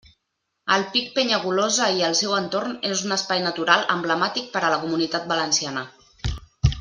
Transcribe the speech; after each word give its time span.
El 0.75 0.85
pic 0.95 1.09
Penyagolosa 1.17 1.89
i 1.99 2.01
el 2.07 2.15
seu 2.21 2.33
entorn 2.39 2.73
és 2.91 3.03
un 3.09 3.13
espai 3.17 3.43
natural 3.51 3.85
emblemàtic 3.97 4.49
per 4.57 4.63
a 4.65 4.73
la 4.77 4.81
Comunitat 4.87 5.29
Valenciana. 5.37 5.85